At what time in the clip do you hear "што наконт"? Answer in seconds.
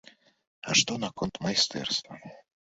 0.79-1.33